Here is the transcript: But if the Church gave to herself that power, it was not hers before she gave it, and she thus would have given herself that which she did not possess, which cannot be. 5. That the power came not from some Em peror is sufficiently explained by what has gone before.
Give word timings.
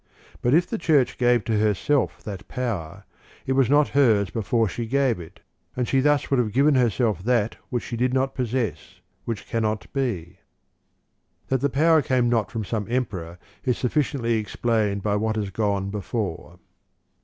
But 0.41 0.55
if 0.55 0.65
the 0.65 0.79
Church 0.79 1.19
gave 1.19 1.43
to 1.45 1.59
herself 1.59 2.23
that 2.23 2.47
power, 2.47 3.05
it 3.45 3.53
was 3.53 3.69
not 3.69 3.89
hers 3.89 4.31
before 4.31 4.67
she 4.67 4.87
gave 4.87 5.19
it, 5.19 5.41
and 5.77 5.87
she 5.87 5.99
thus 5.99 6.27
would 6.31 6.39
have 6.39 6.51
given 6.53 6.73
herself 6.73 7.23
that 7.23 7.57
which 7.69 7.83
she 7.83 7.97
did 7.97 8.11
not 8.11 8.33
possess, 8.33 8.99
which 9.25 9.45
cannot 9.47 9.93
be. 9.93 10.39
5. 11.49 11.49
That 11.49 11.61
the 11.61 11.69
power 11.69 12.01
came 12.01 12.29
not 12.29 12.49
from 12.49 12.65
some 12.65 12.87
Em 12.89 13.05
peror 13.05 13.37
is 13.63 13.77
sufficiently 13.77 14.37
explained 14.39 15.03
by 15.03 15.17
what 15.17 15.35
has 15.35 15.51
gone 15.51 15.91
before. 15.91 16.57